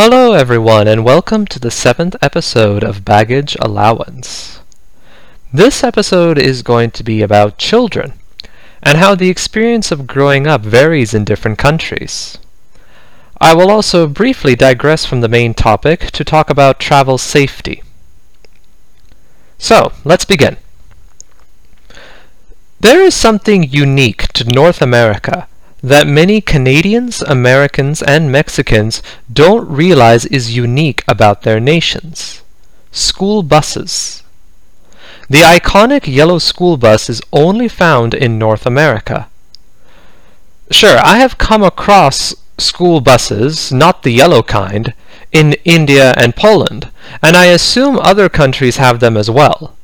[0.00, 4.60] Hello, everyone, and welcome to the seventh episode of Baggage Allowance.
[5.52, 8.12] This episode is going to be about children
[8.80, 12.38] and how the experience of growing up varies in different countries.
[13.40, 17.82] I will also briefly digress from the main topic to talk about travel safety.
[19.58, 20.58] So, let's begin.
[22.78, 25.48] There is something unique to North America
[25.82, 29.02] that many Canadians, Americans, and Mexicans
[29.32, 32.42] don't realize is unique about their nations.
[32.90, 34.22] School buses.
[35.30, 39.28] The iconic yellow school bus is only found in North America.
[40.70, 44.94] Sure, I have come across school buses, not the yellow kind,
[45.30, 46.90] in India and Poland,
[47.22, 49.76] and I assume other countries have them as well.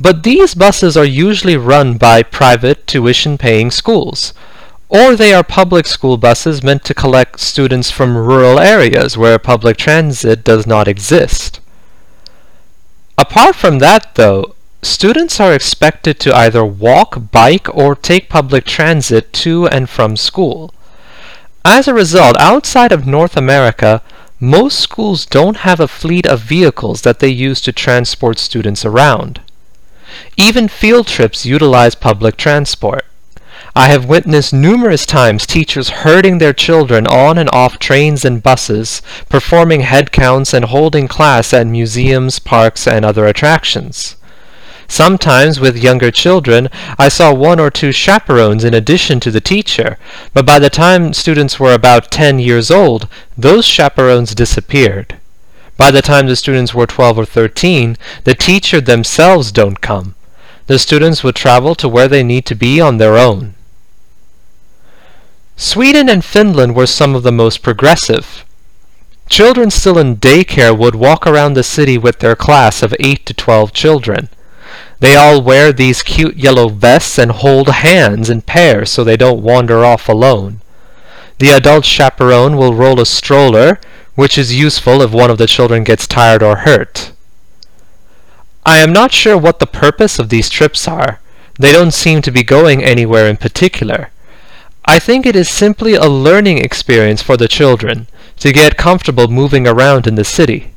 [0.00, 4.32] But these buses are usually run by private tuition-paying schools,
[4.88, 9.76] or they are public school buses meant to collect students from rural areas where public
[9.76, 11.60] transit does not exist.
[13.18, 19.32] Apart from that, though, students are expected to either walk, bike, or take public transit
[19.32, 20.72] to and from school.
[21.64, 24.02] As a result, outside of North America,
[24.38, 29.40] most schools don't have a fleet of vehicles that they use to transport students around.
[30.36, 33.04] Even field trips utilize public transport.
[33.78, 39.02] I have witnessed numerous times teachers herding their children on and off trains and buses,
[39.28, 44.16] performing head counts and holding class at museums, parks, and other attractions.
[44.88, 49.98] Sometimes with younger children, I saw one or two chaperones in addition to the teacher,
[50.32, 55.18] but by the time students were about 10 years old, those chaperones disappeared.
[55.76, 60.14] By the time the students were 12 or 13, the teacher themselves don't come.
[60.66, 63.52] The students would travel to where they need to be on their own.
[65.58, 68.44] Sweden and Finland were some of the most progressive.
[69.30, 73.32] Children still in daycare would walk around the city with their class of 8 to
[73.32, 74.28] 12 children.
[75.00, 79.42] They all wear these cute yellow vests and hold hands in pairs so they don't
[79.42, 80.60] wander off alone.
[81.38, 83.80] The adult chaperone will roll a stroller,
[84.14, 87.12] which is useful if one of the children gets tired or hurt.
[88.64, 91.20] I am not sure what the purpose of these trips are.
[91.58, 94.10] They don't seem to be going anywhere in particular.
[94.86, 98.06] I think it is simply a learning experience for the children
[98.38, 100.72] to get comfortable moving around in the city.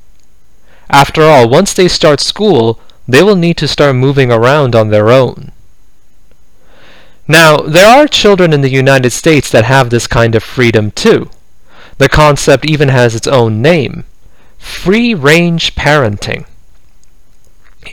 [0.90, 5.10] After all, once they start school, they will need to start moving around on their
[5.10, 5.52] own.
[7.28, 11.30] Now, there are children in the United States that have this kind of freedom too.
[12.00, 14.06] The concept even has its own name
[14.58, 16.46] free range parenting.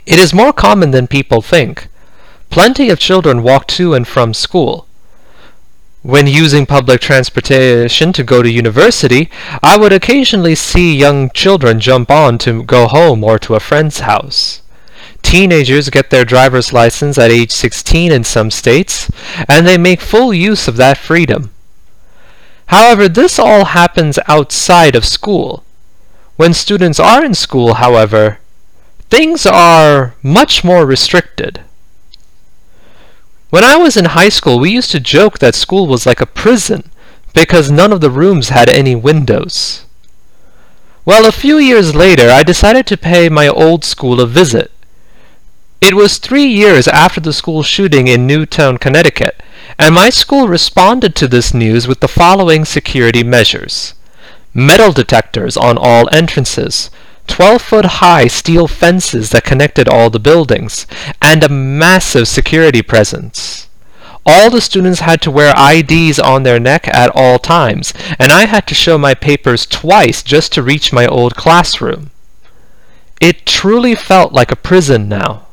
[0.05, 1.87] It is more common than people think.
[2.49, 4.86] Plenty of children walk to and from school.
[6.07, 9.29] When using public transportation to go to university,
[9.61, 13.99] I would occasionally see young children jump on to go home or to a friend's
[13.99, 14.61] house.
[15.21, 19.11] Teenagers get their driver's license at age 16 in some states,
[19.49, 21.51] and they make full use of that freedom.
[22.67, 25.65] However, this all happens outside of school.
[26.37, 28.39] When students are in school, however,
[29.09, 31.65] things are much more restricted.
[33.49, 36.25] When I was in high school, we used to joke that school was like a
[36.25, 36.89] prison
[37.33, 39.85] because none of the rooms had any windows.
[41.05, 44.71] Well, a few years later, I decided to pay my old school a visit.
[45.79, 49.41] It was three years after the school shooting in Newtown, Connecticut,
[49.79, 53.93] and my school responded to this news with the following security measures.
[54.53, 56.89] Metal detectors on all entrances,
[57.27, 60.87] 12 foot high steel fences that connected all the buildings,
[61.21, 63.67] and a massive security presence.
[64.25, 68.45] All the students had to wear IDs on their neck at all times, and I
[68.45, 72.11] had to show my papers twice just to reach my old classroom.
[73.21, 75.47] It truly felt like a prison now.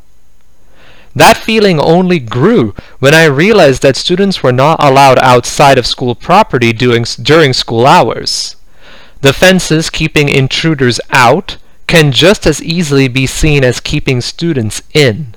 [1.15, 6.17] That feeling only grew when I realized that students were not allowed outside of school
[6.17, 8.57] property during, during school hours.
[9.21, 15.35] The fences keeping intruders out can just as easily be seen as keeping students in.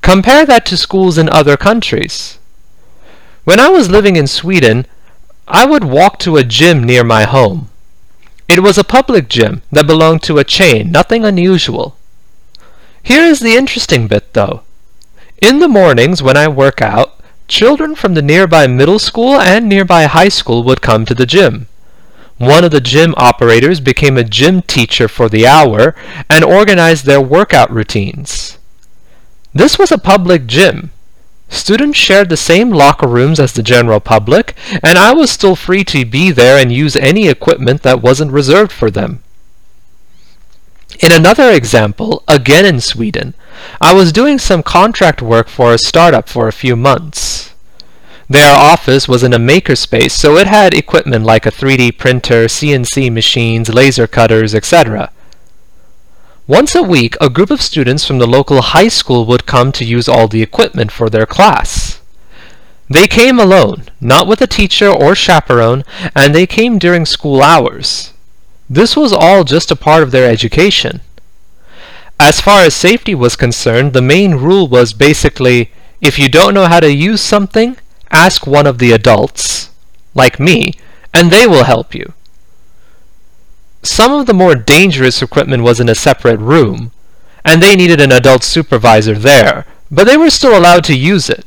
[0.00, 2.38] Compare that to schools in other countries.
[3.44, 4.86] When I was living in Sweden,
[5.46, 7.70] I would walk to a gym near my home.
[8.48, 11.96] It was a public gym that belonged to a chain, nothing unusual.
[13.02, 14.62] Here is the interesting bit, though.
[15.40, 20.04] In the mornings when I work out, children from the nearby middle school and nearby
[20.04, 21.68] high school would come to the gym.
[22.38, 25.94] One of the gym operators became a gym teacher for the hour
[26.30, 28.58] and organized their workout routines.
[29.52, 30.92] This was a public gym.
[31.48, 34.54] Students shared the same locker rooms as the general public,
[34.84, 38.70] and I was still free to be there and use any equipment that wasn't reserved
[38.70, 39.22] for them.
[41.00, 43.34] In another example, again in Sweden,
[43.80, 47.37] I was doing some contract work for a startup for a few months.
[48.28, 53.10] Their office was in a makerspace, so it had equipment like a 3D printer, CNC
[53.10, 55.10] machines, laser cutters, etc.
[56.46, 59.84] Once a week, a group of students from the local high school would come to
[59.84, 62.00] use all the equipment for their class.
[62.90, 65.84] They came alone, not with a teacher or chaperone,
[66.14, 68.12] and they came during school hours.
[68.68, 71.00] This was all just a part of their education.
[72.20, 75.70] As far as safety was concerned, the main rule was basically
[76.00, 77.76] if you don't know how to use something,
[78.10, 79.70] ask one of the adults,
[80.14, 80.72] like me,
[81.14, 82.12] and they will help you.
[83.82, 86.92] Some of the more dangerous equipment was in a separate room,
[87.44, 91.46] and they needed an adult supervisor there, but they were still allowed to use it.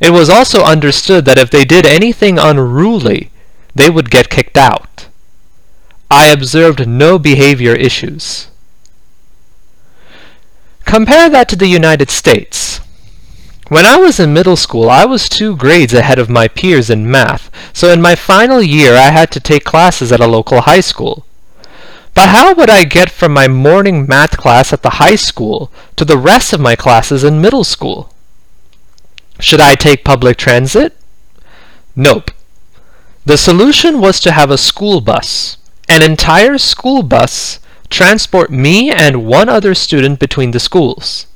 [0.00, 3.30] It was also understood that if they did anything unruly,
[3.74, 5.06] they would get kicked out.
[6.10, 8.48] I observed no behavior issues.
[10.84, 12.81] Compare that to the United States.
[13.72, 17.10] When I was in middle school, I was two grades ahead of my peers in
[17.10, 20.82] math, so in my final year I had to take classes at a local high
[20.82, 21.24] school.
[22.12, 26.04] But how would I get from my morning math class at the high school to
[26.04, 28.12] the rest of my classes in middle school?
[29.40, 30.94] Should I take public transit?
[31.96, 32.30] Nope.
[33.24, 35.56] The solution was to have a school bus,
[35.88, 37.58] an entire school bus,
[37.88, 41.26] transport me and one other student between the schools.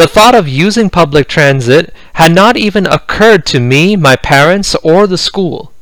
[0.00, 5.06] The thought of using public transit had not even occurred to me, my parents, or
[5.06, 5.74] the school.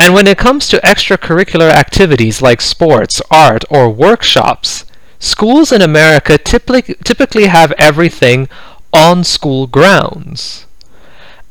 [0.00, 4.84] And when it comes to extracurricular activities like sports, art, or workshops,
[5.20, 8.48] schools in America typically, typically have everything
[8.92, 10.66] on school grounds.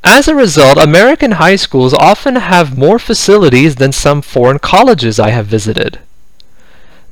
[0.04, 5.30] As a result, American high schools often have more facilities than some foreign colleges I
[5.30, 6.02] have visited.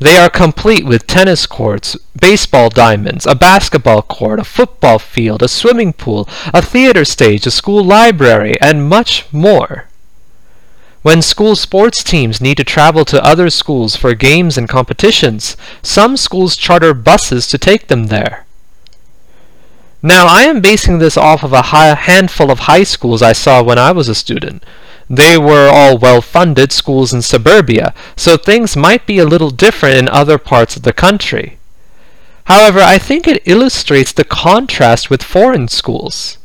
[0.02, 5.48] They are complete with tennis courts, baseball diamonds, a basketball court, a football field, a
[5.48, 9.86] swimming pool, a theater stage, a school library, and much more.
[11.04, 16.18] When school sports teams need to travel to other schools for games and competitions, some
[16.18, 18.48] schools charter buses to take them there.
[20.02, 23.78] Now, I am basing this off of a handful of high schools I saw when
[23.78, 24.64] I was a student.
[25.14, 30.08] They were all well-funded schools in suburbia, so things might be a little different in
[30.08, 31.58] other parts of the country.
[32.46, 36.38] However, I think it illustrates the contrast with foreign schools.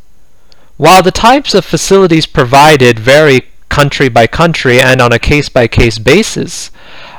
[0.78, 6.72] While the types of facilities provided vary country by country and on a case-by-case basis,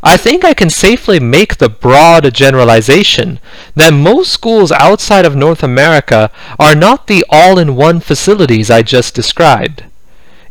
[0.04, 3.40] I think I can safely make the broad generalization
[3.74, 6.30] that most schools outside of North America
[6.60, 9.86] are not the all-in-one facilities I just described.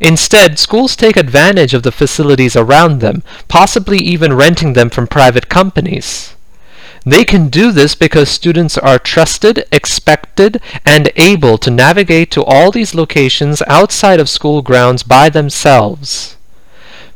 [0.00, 5.48] Instead, schools take advantage of the facilities around them, possibly even renting them from private
[5.48, 6.34] companies.
[7.04, 12.72] They can do this because students are trusted, expected, and able to navigate to all
[12.72, 16.37] these locations outside of school grounds by themselves.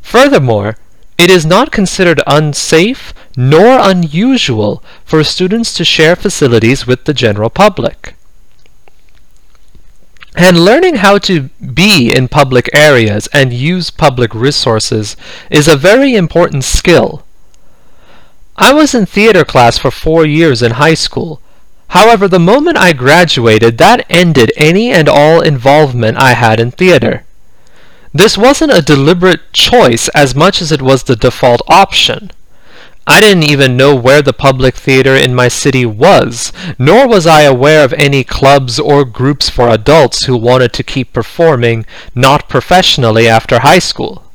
[0.01, 0.77] Furthermore,
[1.17, 7.49] it is not considered unsafe nor unusual for students to share facilities with the general
[7.49, 8.15] public.
[10.35, 15.17] And learning how to be in public areas and use public resources
[15.49, 17.25] is a very important skill.
[18.55, 21.41] I was in theater class for four years in high school.
[21.89, 27.25] However, the moment I graduated, that ended any and all involvement I had in theater.
[28.13, 32.31] This wasn't a deliberate choice as much as it was the default option.
[33.07, 37.41] I didn't even know where the public theater in my city was, nor was I
[37.41, 43.27] aware of any clubs or groups for adults who wanted to keep performing, not professionally,
[43.27, 44.31] after high school.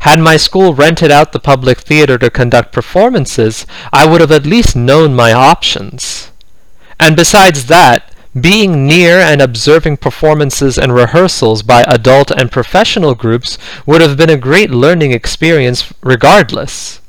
[0.00, 4.46] Had my school rented out the public theater to conduct performances, I would have at
[4.46, 6.30] least known my options.
[6.98, 13.58] And besides that, being near and observing performances and rehearsals by adult and professional groups
[13.86, 17.00] would have been a great learning experience regardless.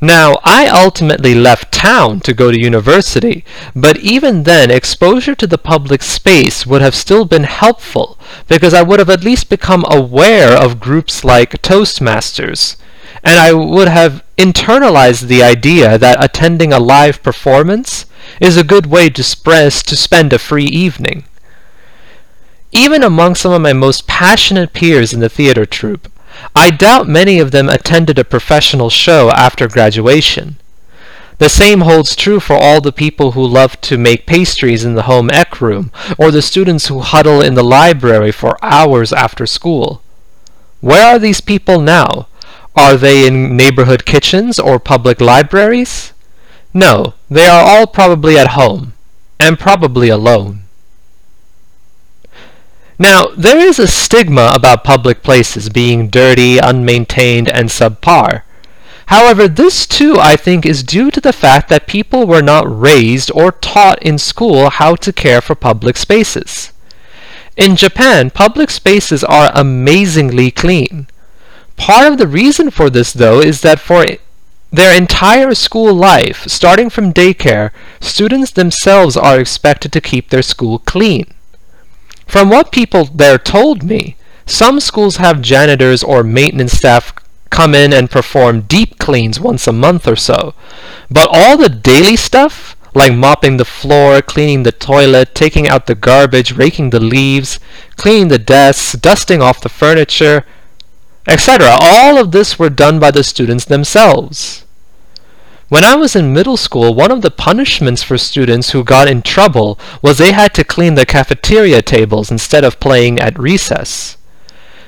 [0.00, 5.56] Now, I ultimately left town to go to university, but even then exposure to the
[5.56, 10.52] public space would have still been helpful because I would have at least become aware
[10.52, 12.76] of groups like Toastmasters,
[13.24, 18.04] and I would have internalized the idea that attending a live performance
[18.38, 21.24] is a good way to, to spend a free evening.
[22.70, 26.12] Even among some of my most passionate peers in the theater troupe,
[26.54, 30.56] I doubt many of them attended a professional show after graduation.
[31.38, 35.02] The same holds true for all the people who love to make pastries in the
[35.02, 40.02] home ec room, or the students who huddle in the library for hours after school.
[40.80, 42.28] Where are these people now?
[42.74, 46.12] Are they in neighborhood kitchens or public libraries?
[46.72, 48.94] No, they are all probably at home,
[49.40, 50.65] and probably alone.
[52.98, 58.42] Now, there is a stigma about public places being dirty, unmaintained, and subpar.
[59.06, 63.30] However, this too, I think, is due to the fact that people were not raised
[63.34, 66.72] or taught in school how to care for public spaces.
[67.56, 71.06] In Japan, public spaces are amazingly clean.
[71.76, 74.04] Part of the reason for this, though, is that for
[74.72, 80.80] their entire school life, starting from daycare, students themselves are expected to keep their school
[80.80, 81.26] clean.
[82.26, 87.14] From what people there told me, some schools have janitors or maintenance staff
[87.48, 90.52] come in and perform deep cleans once a month or so.
[91.10, 95.94] But all the daily stuff, like mopping the floor, cleaning the toilet, taking out the
[95.94, 97.58] garbage, raking the leaves,
[97.96, 100.44] cleaning the desks, dusting off the furniture,
[101.26, 104.65] etc., all of this were done by the students themselves.
[105.68, 109.22] When I was in middle school, one of the punishments for students who got in
[109.22, 114.16] trouble was they had to clean the cafeteria tables instead of playing at recess.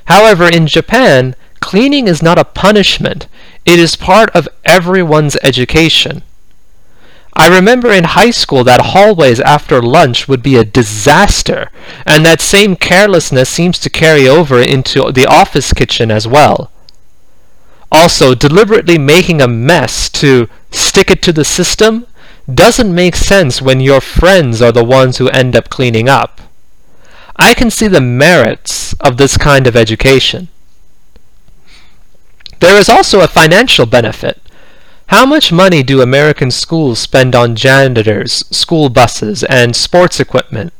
[0.04, 3.26] However, in Japan, Cleaning is not a punishment,
[3.66, 6.22] it is part of everyone's education.
[7.34, 11.70] I remember in high school that hallways after lunch would be a disaster,
[12.06, 16.70] and that same carelessness seems to carry over into the office kitchen as well.
[17.92, 22.06] Also, deliberately making a mess to stick it to the system
[22.52, 26.40] doesn't make sense when your friends are the ones who end up cleaning up.
[27.36, 30.48] I can see the merits of this kind of education.
[32.60, 34.40] There is also a financial benefit.
[35.06, 40.72] How much money do American schools spend on janitors, school buses, and sports equipment?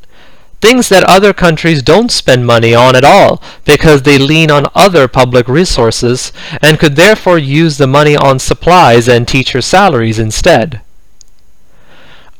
[0.61, 5.07] Things that other countries don't spend money on at all because they lean on other
[5.07, 10.81] public resources and could therefore use the money on supplies and teacher salaries instead.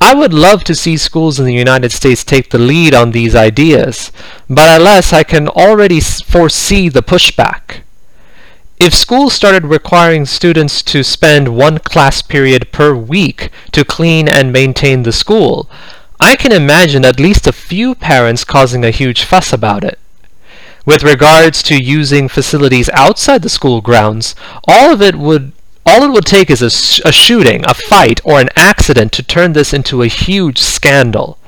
[0.02, 3.36] I would love to see schools in the United States take the lead on these
[3.36, 4.12] ideas,
[4.50, 7.82] but alas, I can already foresee the pushback.
[8.80, 14.54] If schools started requiring students to spend one class period per week to clean and
[14.54, 15.70] maintain the school,
[16.20, 19.98] I can imagine at least a few parents causing a huge fuss about it.
[20.86, 24.36] With regards to using facilities outside the school grounds,
[24.68, 25.54] all of it would
[25.86, 29.54] all it would take is a, a shooting, a fight, or an accident to turn
[29.54, 31.40] this into a huge scandal.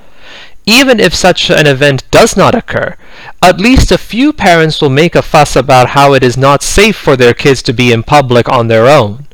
[0.65, 2.95] Even if such an event does not occur,
[3.41, 6.95] at least a few parents will make a fuss about how it is not safe
[6.95, 9.27] for their kids to be in public on their own.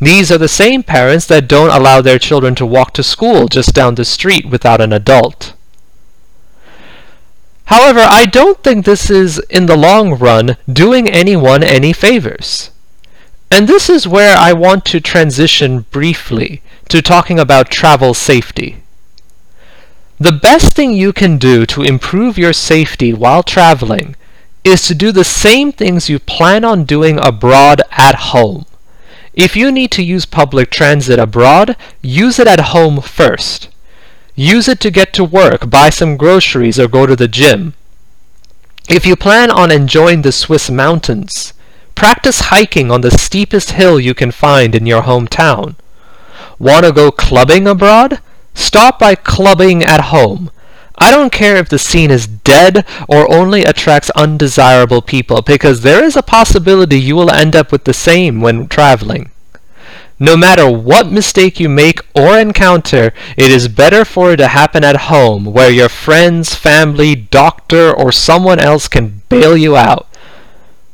[0.00, 3.74] These are the same parents that don't allow their children to walk to school just
[3.74, 5.54] down the street without an adult.
[7.66, 12.70] However, I don't think this is, in the long run, doing anyone any favors.
[13.50, 18.82] And this is where I want to transition briefly to talking about travel safety.
[20.18, 24.16] The best thing you can do to improve your safety while traveling
[24.64, 28.64] is to do the same things you plan on doing abroad at home.
[29.34, 33.68] If you need to use public transit abroad, use it at home first.
[34.34, 37.74] Use it to get to work, buy some groceries, or go to the gym.
[38.88, 41.54] If you plan on enjoying the Swiss mountains,
[41.94, 45.76] practice hiking on the steepest hill you can find in your hometown.
[46.58, 48.20] Want to go clubbing abroad?
[48.54, 50.50] Stop by clubbing at home.
[51.02, 56.04] I don't care if the scene is dead or only attracts undesirable people, because there
[56.04, 59.32] is a possibility you will end up with the same when traveling.
[60.20, 64.84] No matter what mistake you make or encounter, it is better for it to happen
[64.84, 70.06] at home, where your friends, family, doctor, or someone else can bail you out.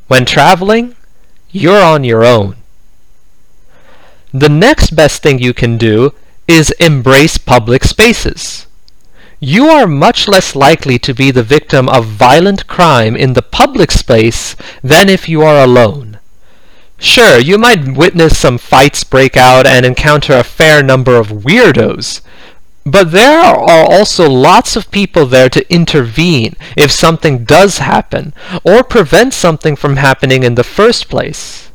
[0.06, 0.96] When traveling,
[1.50, 2.56] you're on your own.
[4.32, 6.14] The next best thing you can do
[6.46, 8.67] is embrace public spaces.
[9.40, 13.92] You are much less likely to be the victim of violent crime in the public
[13.92, 16.18] space than if you are alone.
[16.98, 22.20] Sure, you might witness some fights break out and encounter a fair number of weirdos,
[22.84, 28.82] but there are also lots of people there to intervene if something does happen, or
[28.82, 31.70] prevent something from happening in the first place.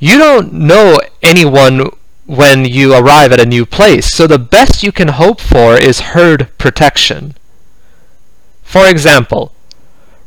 [0.00, 1.90] You don't know anyone
[2.26, 4.14] when you arrive at a new place.
[4.14, 7.34] So the best you can hope for is herd protection.
[8.62, 9.52] For example,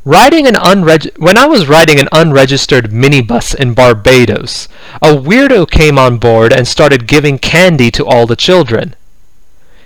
[0.06, 4.68] Riding an unreg- when I was riding an unregistered minibus in Barbados,
[5.02, 8.94] a weirdo came on board and started giving candy to all the children.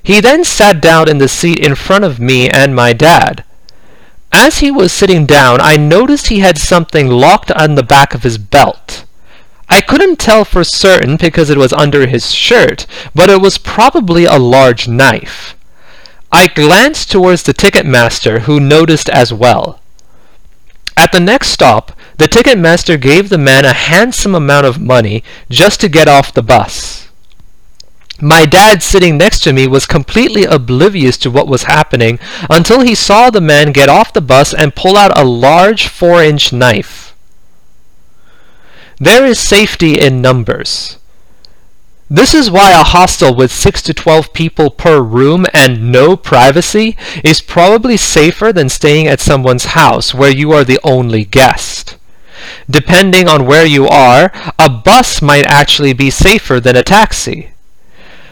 [0.02, 3.44] He then sat down in the seat in front of me and my dad.
[4.30, 8.22] As he was sitting down, I noticed he had something locked on the back of
[8.22, 9.06] his belt.
[9.72, 14.24] I couldn't tell for certain because it was under his shirt, but it was probably
[14.24, 15.56] a large knife.
[16.32, 19.80] I glanced towards the ticket master, who noticed as well.
[20.96, 25.22] At the next stop, the ticket master gave the man a handsome amount of money
[25.48, 27.08] just to get off the bus.
[28.20, 32.18] My dad sitting next to me was completely oblivious to what was happening
[32.50, 36.22] until he saw the man get off the bus and pull out a large 4
[36.22, 37.09] inch knife.
[39.02, 40.98] There is safety in numbers.
[42.10, 46.98] This is why a hostel with 6 to 12 people per room and no privacy
[47.24, 51.96] is probably safer than staying at someone's house where you are the only guest.
[52.68, 57.52] Depending on where you are, a bus might actually be safer than a taxi.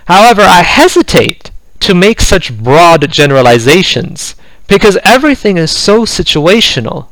[0.04, 4.34] However, I hesitate to make such broad generalizations
[4.66, 7.08] because everything is so situational.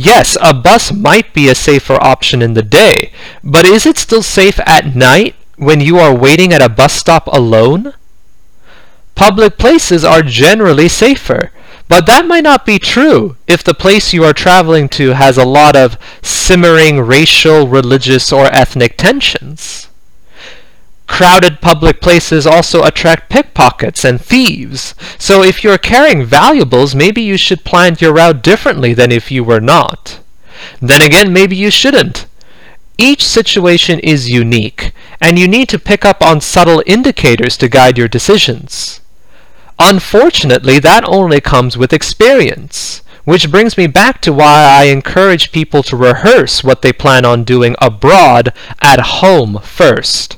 [0.00, 3.10] Yes, a bus might be a safer option in the day,
[3.42, 7.26] but is it still safe at night when you are waiting at a bus stop
[7.26, 7.94] alone?
[9.16, 11.50] Public places are generally safer,
[11.88, 15.44] but that might not be true if the place you are traveling to has a
[15.44, 19.88] lot of simmering racial, religious, or ethnic tensions.
[21.08, 27.36] Crowded public places also attract pickpockets and thieves, so if you're carrying valuables, maybe you
[27.36, 30.20] should plan your route differently than if you were not.
[30.80, 32.26] Then again, maybe you shouldn't.
[32.98, 37.98] Each situation is unique, and you need to pick up on subtle indicators to guide
[37.98, 39.00] your decisions.
[39.78, 43.02] Unfortunately, that only comes with experience.
[43.24, 47.44] Which brings me back to why I encourage people to rehearse what they plan on
[47.44, 50.36] doing abroad at home first.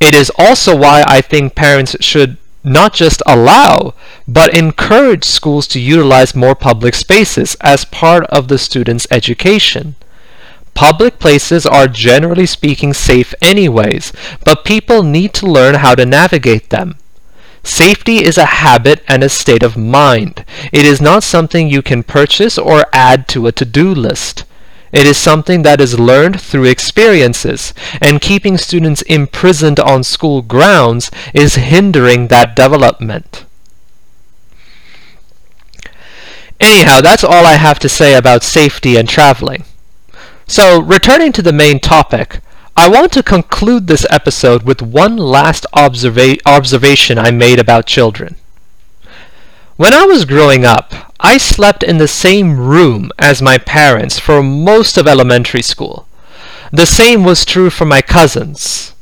[0.00, 3.94] It is also why I think parents should not just allow,
[4.26, 9.96] but encourage schools to utilize more public spaces as part of the student's education.
[10.72, 14.12] Public places are generally speaking safe anyways,
[14.44, 16.96] but people need to learn how to navigate them.
[17.62, 20.44] Safety is a habit and a state of mind.
[20.72, 24.44] It is not something you can purchase or add to a to-do list.
[24.94, 31.10] It is something that is learned through experiences, and keeping students imprisoned on school grounds
[31.34, 33.44] is hindering that development.
[36.60, 39.64] Anyhow, that's all I have to say about safety and traveling.
[40.46, 42.40] So, returning to the main topic,
[42.76, 48.36] I want to conclude this episode with one last observa- observation I made about children.
[49.76, 54.42] When I was growing up, I slept in the same room as my parents for
[54.42, 56.06] most of elementary school.
[56.70, 58.92] The same was true for my cousins.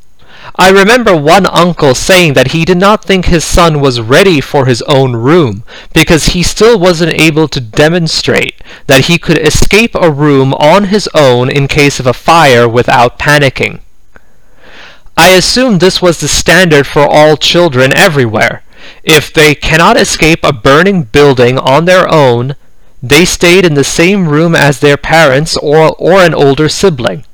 [0.54, 4.66] I remember one uncle saying that he did not think his son was ready for
[4.66, 8.54] his own room because he still wasn't able to demonstrate
[8.86, 13.18] that he could escape a room on his own in case of a fire without
[13.18, 13.80] panicking.
[15.16, 18.62] I assumed this was the standard for all children everywhere,
[19.02, 22.56] if they cannot escape a burning building on their own,
[23.02, 27.24] they stayed in the same room as their parents or, or an older sibling.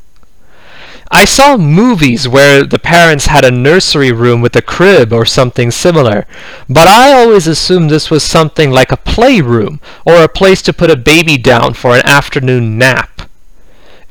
[1.11, 5.71] I saw movies where the parents had a nursery room with a crib or something
[5.71, 6.27] similar,
[6.69, 10.91] but I always assumed this was something like a playroom or a place to put
[10.91, 13.23] a baby down for an afternoon nap.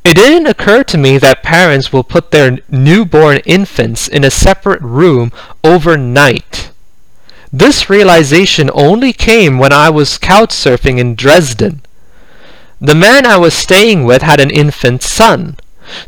[0.04, 4.82] It didn't occur to me that parents will put their newborn infants in a separate
[4.82, 5.32] room
[5.64, 6.72] overnight.
[7.52, 11.82] This realization only came when I was couch surfing in Dresden.
[12.82, 15.58] The man I was staying with had an infant son.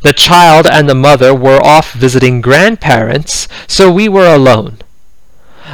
[0.03, 4.79] The child and the mother were off visiting grandparents, so we were alone.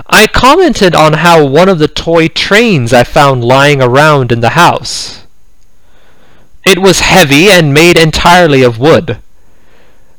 [0.08, 4.50] I commented on how one of the toy trains I found lying around in the
[4.50, 5.24] house.
[6.66, 9.20] It was heavy and made entirely of wood.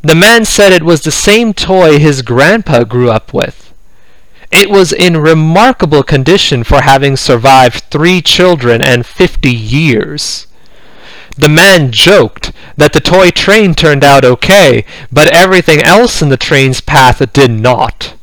[0.02, 3.65] The man said it was the same toy his grandpa grew up with.
[4.56, 10.46] It was in remarkable condition for having survived three children and fifty years.
[11.36, 16.38] The man joked that the toy train turned out okay, but everything else in the
[16.38, 18.14] train's path did not.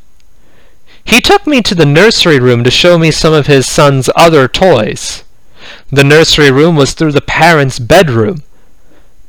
[1.04, 4.48] He took me to the nursery room to show me some of his son's other
[4.48, 5.22] toys.
[5.92, 8.42] The nursery room was through the parents' bedroom,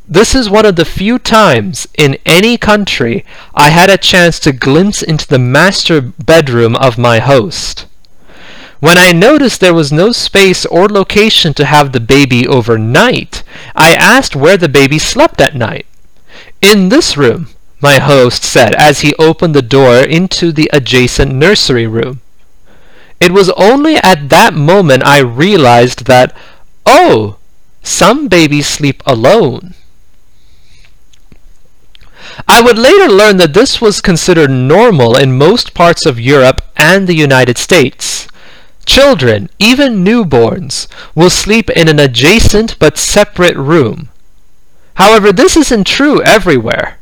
[0.08, 4.52] this is one of the few times in any country I had a chance to
[4.52, 7.88] glimpse into the master bedroom of my host.
[8.80, 13.42] When I noticed there was no space or location to have the baby overnight,
[13.76, 15.88] I asked where the baby slept at night.
[16.62, 17.48] In this room,
[17.82, 22.22] my host said as he opened the door into the adjacent nursery room.
[23.20, 26.36] It was only at that moment I realized that,
[26.86, 27.38] oh,
[27.82, 29.74] some babies sleep alone.
[32.48, 37.08] I would later learn that this was considered normal in most parts of Europe and
[37.08, 38.28] the United States.
[38.86, 44.10] Children, even newborns, will sleep in an adjacent but separate room.
[44.96, 47.00] However, this isn't true everywhere.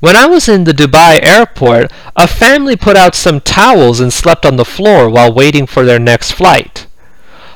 [0.00, 4.44] When I was in the Dubai airport, a family put out some towels and slept
[4.44, 6.86] on the floor while waiting for their next flight.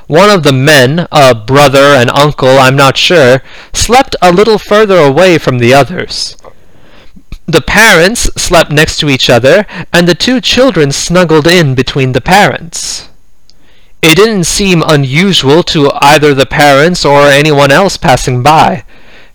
[0.07, 3.41] One of the men, a brother, an uncle, I'm not sure,
[3.73, 6.37] slept a little further away from the others.
[7.47, 12.19] The parents slept next to each other, and the two children snuggled in between the
[12.19, 13.07] parents.
[14.01, 18.83] It didn't seem unusual to either the parents or anyone else passing by.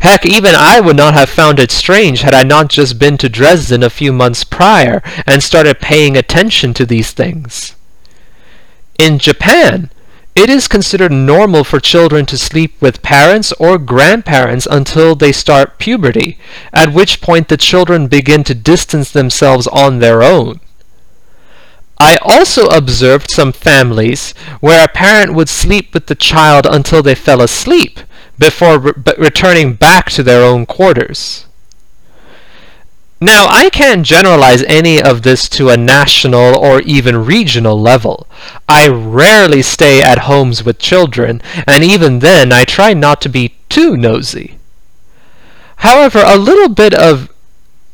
[0.01, 3.31] Heck, even I would not have found it strange had I not just been to
[3.31, 7.77] Dresden a few months prior and started paying attention to these things.
[8.99, 9.91] In Japan,
[10.35, 15.79] it is considered normal for children to sleep with parents or grandparents until they start
[15.79, 16.39] puberty,
[16.73, 20.61] at which point the children begin to distance themselves on their own.
[21.99, 27.15] I also observed some families where a parent would sleep with the child until they
[27.15, 28.01] fell asleep,
[28.39, 31.47] before re- returning back to their own quarters.
[33.23, 38.27] Now, I can't generalize any of this to a national or even regional level.
[38.69, 43.55] I rarely stay at homes with children, and even then I try not to be
[43.69, 44.59] too nosy.
[45.77, 47.33] However, a little bit of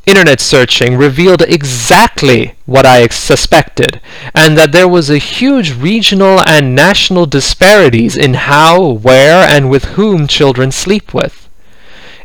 [0.07, 4.01] internet searching revealed exactly what I suspected,
[4.35, 9.85] and that there was a huge regional and national disparities in how, where, and with
[9.97, 11.38] whom children sleep with.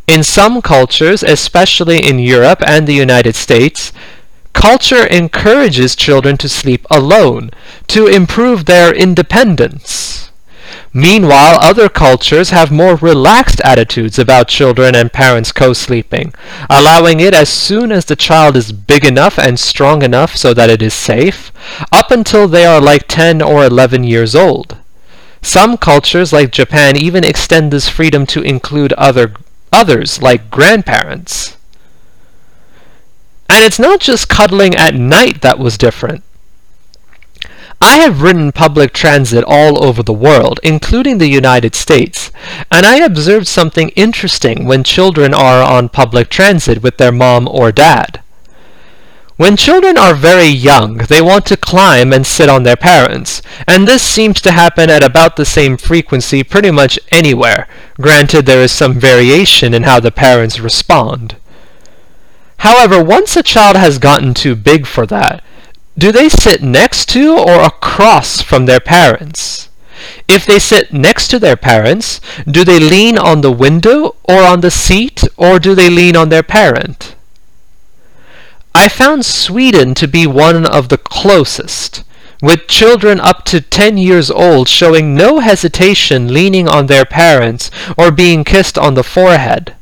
[0.08, 3.94] In some cultures, especially in Europe and the United States,
[4.52, 7.52] culture encourages children to sleep alone,
[7.88, 10.30] to improve their independence.
[10.96, 16.34] Meanwhile, other cultures have more relaxed attitudes about children and parents co-sleeping,
[16.70, 20.70] allowing it as soon as the child is big enough and strong enough so that
[20.70, 21.52] it is safe,
[21.92, 24.78] up until they are like 10 or 11 years old.
[25.42, 29.34] Some cultures, like Japan, even extend this freedom to include other
[29.74, 31.58] others, like grandparents.
[33.50, 36.24] And it's not just cuddling at night that was different.
[37.82, 42.32] I have ridden public transit all over the world, including the United States,
[42.72, 47.74] and I observed something interesting when children are on public transit with their mom or
[47.74, 48.23] dad.
[49.44, 53.86] When children are very young, they want to climb and sit on their parents, and
[53.86, 57.68] this seems to happen at about the same frequency pretty much anywhere,
[58.00, 61.36] granted there is some variation in how the parents respond.
[62.60, 65.44] However, once a child has gotten too big for that,
[65.98, 69.68] do they sit next to or across from their parents?
[70.30, 74.62] If they sit next to their parents, do they lean on the window or on
[74.62, 77.16] the seat or do they lean on their parent?
[78.76, 82.04] I found Sweden to be one of the closest,
[82.42, 88.12] with children up to 10 years old showing no hesitation leaning on their parents or
[88.12, 89.76] being kissed on the forehead.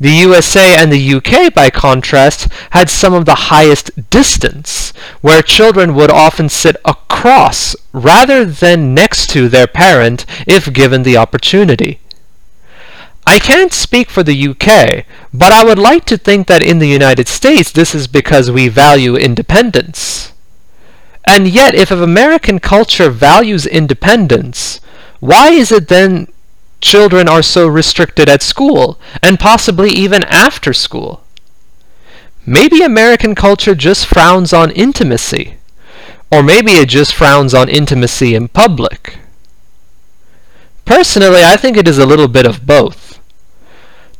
[0.00, 5.94] The USA and the UK, by contrast, had some of the highest distance, where children
[5.94, 12.00] would often sit across rather than next to their parent if given the opportunity.
[13.26, 16.88] I can't speak for the UK, but I would like to think that in the
[16.88, 20.32] United States this is because we value independence.
[21.24, 24.80] And yet, if American culture values independence,
[25.20, 26.26] why is it then
[26.82, 31.22] children are so restricted at school, and possibly even after school.
[32.44, 35.56] Maybe American culture just frowns on intimacy,
[36.30, 39.16] or maybe it just frowns on intimacy in public.
[40.84, 43.11] Personally, I think it is a little bit of both.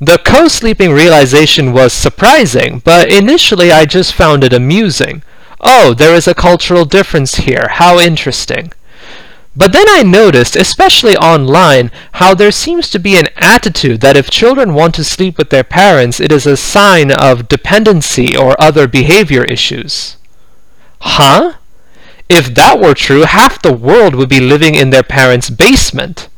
[0.04, 5.22] The co-sleeping realization was surprising, but initially I just found it amusing.
[5.60, 7.68] Oh, there is a cultural difference here.
[7.70, 8.72] How interesting.
[9.54, 14.28] But then I noticed, especially online, how there seems to be an attitude that if
[14.28, 18.88] children want to sleep with their parents, it is a sign of dependency or other
[18.88, 20.16] behavior issues.
[21.00, 21.52] Huh?
[22.28, 26.28] If that were true, half the world would be living in their parents' basement.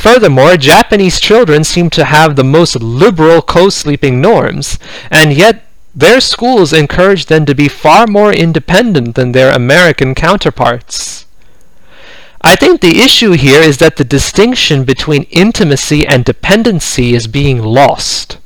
[0.00, 4.78] Furthermore, Japanese children seem to have the most liberal co-sleeping norms,
[5.10, 11.26] and yet their schools encourage them to be far more independent than their American counterparts.
[12.40, 17.62] I think the issue here is that the distinction between intimacy and dependency is being
[17.62, 18.38] lost.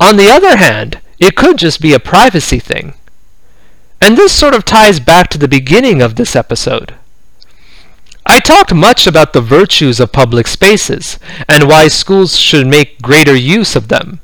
[0.00, 2.94] On the other hand, it could just be a privacy thing.
[4.00, 6.97] And this sort of ties back to the beginning of this episode.
[8.30, 13.34] I talked much about the virtues of public spaces and why schools should make greater
[13.34, 14.20] use of them.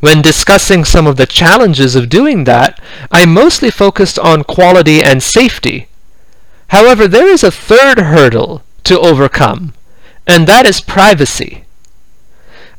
[0.00, 2.80] When discussing some of the challenges of doing that,
[3.12, 5.88] I mostly focused on quality and safety.
[6.68, 9.74] However, there is a third hurdle to overcome,
[10.26, 11.64] and that is privacy.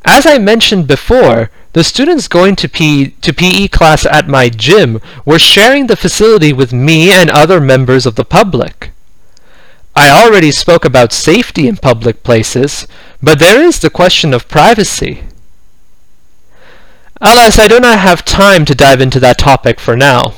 [0.04, 5.00] As I mentioned before, the students going to, P- to PE class at my gym
[5.24, 8.90] were sharing the facility with me and other members of the public.
[10.00, 12.86] I already spoke about safety in public places,
[13.20, 15.24] but there is the question of privacy.
[17.20, 20.34] Alas, I do not have time to dive into that topic for now.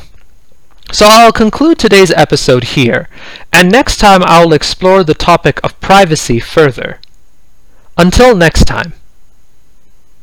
[0.92, 3.10] So I'll conclude today's episode here,
[3.52, 6.98] and next time I'll explore the topic of privacy further.
[7.98, 8.94] Until next time.